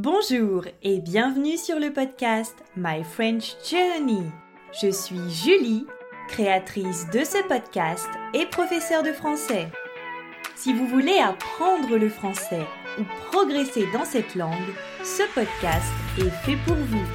Bonjour 0.00 0.62
et 0.84 1.00
bienvenue 1.00 1.56
sur 1.56 1.80
le 1.80 1.92
podcast 1.92 2.54
My 2.76 3.02
French 3.02 3.56
Journey. 3.68 4.30
Je 4.80 4.92
suis 4.92 5.28
Julie, 5.28 5.86
créatrice 6.28 7.10
de 7.10 7.24
ce 7.24 7.42
podcast 7.48 8.08
et 8.32 8.46
professeure 8.46 9.02
de 9.02 9.10
français. 9.10 9.66
Si 10.54 10.72
vous 10.72 10.86
voulez 10.86 11.18
apprendre 11.18 11.96
le 11.96 12.08
français 12.08 12.64
ou 13.00 13.02
progresser 13.32 13.88
dans 13.92 14.04
cette 14.04 14.36
langue, 14.36 14.72
ce 15.02 15.24
podcast 15.34 15.92
est 16.16 16.30
fait 16.46 16.58
pour 16.64 16.76
vous. 16.76 17.06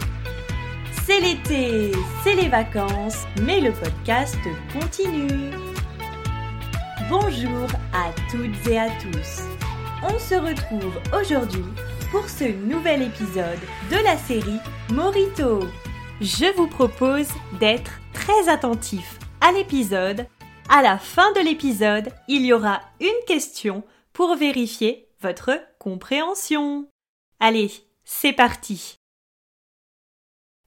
C'est 1.05 1.21
l'été, 1.21 1.93
c'est 2.21 2.35
les 2.35 2.49
vacances, 2.49 3.23
mais 3.43 3.61
le 3.61 3.71
podcast 3.71 4.35
continue. 4.73 5.51
Bonjour 7.09 7.69
à 7.93 8.11
toutes 8.29 8.67
et 8.67 8.77
à 8.77 8.89
tous. 8.99 9.43
On 10.03 10.19
se 10.19 10.35
retrouve 10.35 10.99
aujourd'hui 11.17 11.63
pour 12.13 12.29
ce 12.29 12.43
nouvel 12.43 13.01
épisode 13.01 13.59
de 13.89 13.95
la 14.03 14.15
série 14.19 14.59
Morito. 14.91 15.61
Je 16.21 16.55
vous 16.55 16.67
propose 16.67 17.27
d'être 17.59 17.99
très 18.13 18.49
attentif 18.49 19.17
à 19.41 19.51
l'épisode. 19.51 20.27
À 20.69 20.83
la 20.83 20.99
fin 20.99 21.31
de 21.31 21.39
l'épisode, 21.39 22.13
il 22.27 22.45
y 22.45 22.53
aura 22.53 22.81
une 23.01 23.25
question 23.25 23.83
pour 24.13 24.35
vérifier 24.35 25.09
votre 25.21 25.59
compréhension. 25.79 26.87
Allez, 27.39 27.71
c'est 28.03 28.33
parti. 28.33 28.93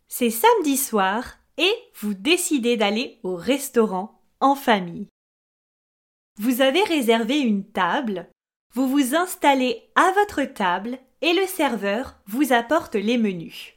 C'est 0.09 0.31
samedi 0.31 0.77
soir 0.77 1.39
et 1.59 1.73
vous 2.01 2.15
décidez 2.15 2.77
d'aller 2.77 3.21
au 3.23 3.37
restaurant 3.37 4.21
en 4.41 4.57
famille. 4.57 5.07
Vous 6.41 6.61
avez 6.61 6.83
réservé 6.83 7.39
une 7.39 7.71
table, 7.71 8.29
vous 8.75 8.89
vous 8.89 9.15
installez 9.15 9.89
à 9.95 10.11
votre 10.11 10.43
table 10.43 10.99
et 11.21 11.33
le 11.33 11.47
serveur 11.47 12.17
vous 12.27 12.53
apporte 12.53 12.95
les 12.95 13.19
menus. 13.19 13.75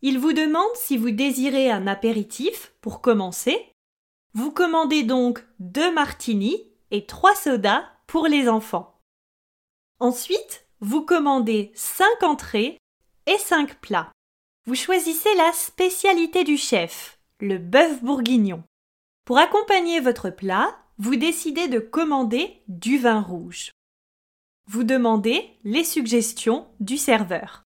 Il 0.00 0.18
vous 0.18 0.32
demande 0.32 0.74
si 0.74 0.96
vous 0.96 1.10
désirez 1.10 1.70
un 1.70 1.86
apéritif 1.86 2.72
pour 2.80 3.00
commencer. 3.00 3.72
Vous 4.34 4.50
commandez 4.50 5.04
donc 5.04 5.44
deux 5.60 5.92
martinis 5.92 6.68
et 6.90 7.06
trois 7.06 7.34
sodas 7.34 7.84
pour 8.06 8.26
les 8.26 8.48
enfants. 8.48 8.98
Ensuite, 10.00 10.66
vous 10.80 11.02
commandez 11.02 11.70
cinq 11.74 12.22
entrées 12.22 12.78
et 13.26 13.38
cinq 13.38 13.80
plats. 13.80 14.10
Vous 14.66 14.74
choisissez 14.74 15.32
la 15.36 15.52
spécialité 15.52 16.42
du 16.42 16.56
chef, 16.56 17.18
le 17.38 17.58
bœuf 17.58 18.02
bourguignon. 18.02 18.64
Pour 19.24 19.38
accompagner 19.38 20.00
votre 20.00 20.30
plat, 20.30 20.76
vous 20.98 21.16
décidez 21.16 21.68
de 21.68 21.78
commander 21.78 22.62
du 22.66 22.98
vin 22.98 23.20
rouge. 23.20 23.70
Vous 24.66 24.84
demandez 24.84 25.50
les 25.64 25.84
suggestions 25.84 26.66
du 26.78 26.96
serveur. 26.96 27.64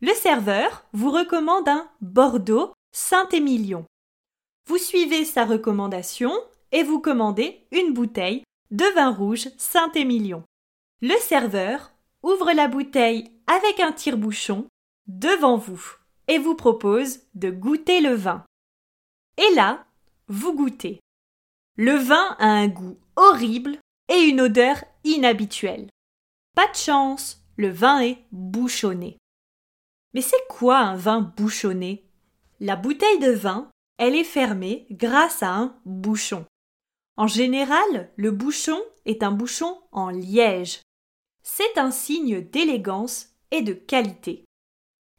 Le 0.00 0.12
serveur 0.12 0.84
vous 0.92 1.10
recommande 1.10 1.68
un 1.68 1.90
Bordeaux 2.00 2.72
Saint-Émilion. 2.92 3.86
Vous 4.66 4.76
suivez 4.76 5.24
sa 5.24 5.44
recommandation 5.44 6.30
et 6.70 6.82
vous 6.82 7.00
commandez 7.00 7.66
une 7.72 7.94
bouteille 7.94 8.44
de 8.70 8.84
vin 8.94 9.10
rouge 9.10 9.48
Saint-Émilion. 9.56 10.44
Le 11.00 11.16
serveur 11.18 11.92
ouvre 12.22 12.52
la 12.52 12.68
bouteille 12.68 13.30
avec 13.46 13.80
un 13.80 13.92
tire-bouchon 13.92 14.66
devant 15.06 15.56
vous 15.56 15.82
et 16.28 16.38
vous 16.38 16.54
propose 16.54 17.20
de 17.34 17.50
goûter 17.50 18.02
le 18.02 18.12
vin. 18.12 18.44
Et 19.38 19.54
là, 19.54 19.86
vous 20.28 20.54
goûtez. 20.54 21.00
Le 21.76 21.94
vin 21.94 22.36
a 22.38 22.48
un 22.48 22.68
goût 22.68 22.98
horrible 23.16 23.78
et 24.12 24.20
une 24.20 24.42
odeur 24.42 24.84
inhabituelle. 25.04 25.88
Pas 26.58 26.66
de 26.66 26.76
chance, 26.76 27.38
le 27.56 27.70
vin 27.70 28.00
est 28.00 28.18
bouchonné. 28.32 29.16
Mais 30.12 30.22
c'est 30.22 30.44
quoi 30.48 30.78
un 30.78 30.96
vin 30.96 31.20
bouchonné? 31.20 32.04
La 32.58 32.74
bouteille 32.74 33.20
de 33.20 33.30
vin, 33.30 33.70
elle 33.96 34.16
est 34.16 34.24
fermée 34.24 34.88
grâce 34.90 35.44
à 35.44 35.54
un 35.54 35.78
bouchon. 35.84 36.46
En 37.16 37.28
général, 37.28 38.10
le 38.16 38.32
bouchon 38.32 38.76
est 39.06 39.22
un 39.22 39.30
bouchon 39.30 39.78
en 39.92 40.10
liège. 40.10 40.80
C'est 41.44 41.78
un 41.78 41.92
signe 41.92 42.40
d'élégance 42.40 43.28
et 43.52 43.62
de 43.62 43.72
qualité. 43.72 44.44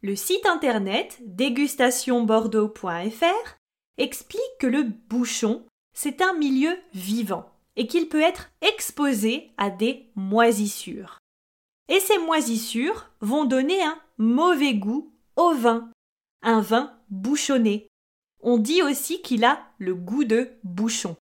Le 0.02 0.18
site 0.18 0.46
internet 0.46 1.20
dégustationbordeaux.fr 1.22 3.56
explique 3.98 4.58
que 4.60 4.68
le 4.68 4.84
bouchon, 4.84 5.66
c'est 5.94 6.22
un 6.22 6.34
milieu 6.34 6.78
vivant 6.94 7.50
et 7.78 7.88
qu'il 7.88 8.10
peut 8.10 8.20
être 8.20 8.50
exposé 8.60 9.52
à 9.58 9.70
des 9.70 10.12
moisissures 10.16 11.18
et 11.90 12.00
ces 12.00 12.20
moisissures 12.20 13.10
vont 13.20 13.46
donner 13.46 13.82
un 13.84 14.00
mauvais 14.18 14.76
goût 14.76 15.12
au 15.36 15.54
vin, 15.54 15.92
un 16.42 16.62
vin 16.62 16.98
bouchonné. 17.10 17.88
On 18.42 18.58
dit 18.58 18.82
aussi 18.84 19.22
qu'il 19.22 19.44
a 19.44 19.60
le 19.80 19.96
goût 19.96 20.24
de 20.24 20.52
bouchon. 20.64 21.18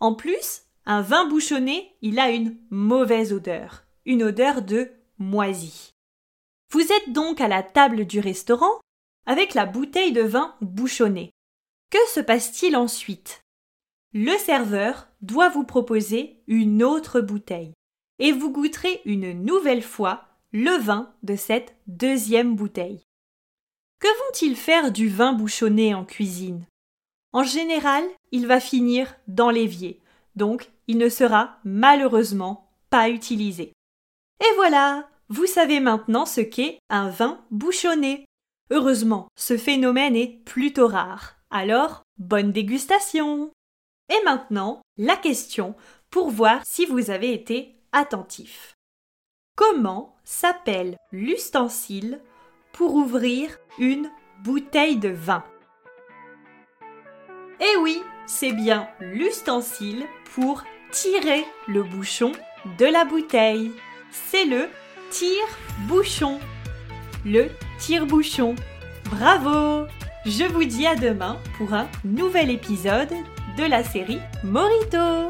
En 0.00 0.14
plus, 0.14 0.62
un 0.86 1.02
vin 1.02 1.26
bouchonné, 1.28 1.94
il 2.00 2.18
a 2.18 2.30
une 2.30 2.56
mauvaise 2.70 3.32
odeur, 3.32 3.84
une 4.06 4.24
odeur 4.24 4.62
de 4.62 4.90
moisi. 5.18 5.92
Vous 6.72 6.80
êtes 6.80 7.12
donc 7.12 7.40
à 7.40 7.48
la 7.48 7.62
table 7.62 8.06
du 8.06 8.20
restaurant 8.20 8.80
avec 9.26 9.54
la 9.54 9.66
bouteille 9.66 10.12
de 10.12 10.22
vin 10.22 10.56
bouchonné. 10.60 11.30
Que 11.90 11.98
se 12.08 12.20
passe-t-il 12.20 12.76
ensuite? 12.76 13.42
Le 14.12 14.36
serveur 14.38 15.08
doit 15.20 15.50
vous 15.50 15.64
proposer 15.64 16.42
une 16.46 16.82
autre 16.82 17.20
bouteille 17.20 17.74
et 18.20 18.32
vous 18.32 18.52
goûterez 18.52 19.00
une 19.04 19.32
nouvelle 19.32 19.82
fois 19.82 20.26
le 20.52 20.78
vin 20.78 21.12
de 21.22 21.34
cette 21.34 21.74
deuxième 21.86 22.54
bouteille. 22.54 23.02
Que 23.98 24.08
vont-ils 24.08 24.56
faire 24.56 24.92
du 24.92 25.08
vin 25.08 25.32
bouchonné 25.32 25.94
en 25.94 26.04
cuisine? 26.04 26.66
En 27.32 27.42
général, 27.42 28.04
il 28.32 28.46
va 28.46 28.60
finir 28.60 29.14
dans 29.26 29.50
l'évier, 29.50 30.00
donc 30.36 30.70
il 30.86 30.98
ne 30.98 31.08
sera 31.08 31.58
malheureusement 31.64 32.70
pas 32.90 33.08
utilisé. 33.08 33.72
Et 34.40 34.54
voilà, 34.56 35.08
vous 35.28 35.46
savez 35.46 35.80
maintenant 35.80 36.26
ce 36.26 36.40
qu'est 36.40 36.78
un 36.88 37.08
vin 37.08 37.44
bouchonné. 37.50 38.24
Heureusement, 38.70 39.28
ce 39.36 39.56
phénomène 39.56 40.16
est 40.16 40.40
plutôt 40.44 40.88
rare. 40.88 41.36
Alors, 41.50 42.02
bonne 42.18 42.52
dégustation 42.52 43.50
Et 44.08 44.24
maintenant, 44.24 44.82
la 44.96 45.16
question 45.16 45.74
pour 46.10 46.30
voir 46.30 46.62
si 46.64 46.86
vous 46.86 47.10
avez 47.10 47.32
été 47.32 47.79
attentif. 47.92 48.76
Comment 49.56 50.16
s'appelle 50.24 50.96
l'ustensile 51.12 52.20
pour 52.72 52.94
ouvrir 52.94 53.58
une 53.78 54.10
bouteille 54.42 54.96
de 54.96 55.10
vin? 55.10 55.44
Eh 57.60 57.76
oui, 57.82 58.02
c'est 58.26 58.52
bien 58.52 58.88
l'ustensile 59.00 60.06
pour 60.34 60.64
tirer 60.90 61.44
le 61.68 61.82
bouchon 61.82 62.32
de 62.78 62.86
la 62.86 63.04
bouteille. 63.04 63.72
C'est 64.10 64.46
le 64.46 64.68
tire-bouchon. 65.10 66.40
Le 67.24 67.48
tire-bouchon. 67.78 68.54
Bravo 69.10 69.86
Je 70.24 70.44
vous 70.44 70.64
dis 70.64 70.86
à 70.86 70.96
demain 70.96 71.38
pour 71.58 71.74
un 71.74 71.88
nouvel 72.04 72.50
épisode 72.50 73.12
de 73.58 73.64
la 73.64 73.84
série 73.84 74.20
Morito 74.42 75.28